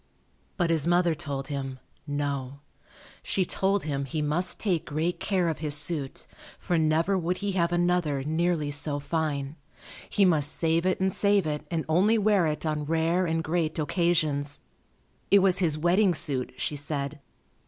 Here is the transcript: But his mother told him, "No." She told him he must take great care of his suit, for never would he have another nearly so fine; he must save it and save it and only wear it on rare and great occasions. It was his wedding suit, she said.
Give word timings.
But 0.57 0.71
his 0.71 0.87
mother 0.87 1.13
told 1.13 1.49
him, 1.49 1.77
"No." 2.07 2.61
She 3.21 3.45
told 3.45 3.83
him 3.83 4.05
he 4.05 4.19
must 4.19 4.59
take 4.59 4.85
great 4.87 5.19
care 5.19 5.47
of 5.47 5.59
his 5.59 5.75
suit, 5.75 6.25
for 6.57 6.75
never 6.79 7.15
would 7.19 7.37
he 7.37 7.51
have 7.51 7.71
another 7.71 8.23
nearly 8.23 8.71
so 8.71 8.97
fine; 8.99 9.57
he 10.09 10.25
must 10.25 10.51
save 10.53 10.87
it 10.87 10.99
and 10.99 11.13
save 11.13 11.45
it 11.45 11.67
and 11.69 11.85
only 11.87 12.17
wear 12.17 12.47
it 12.47 12.65
on 12.65 12.85
rare 12.85 13.27
and 13.27 13.43
great 13.43 13.77
occasions. 13.77 14.59
It 15.29 15.37
was 15.37 15.59
his 15.59 15.77
wedding 15.77 16.15
suit, 16.15 16.53
she 16.57 16.75
said. 16.75 17.19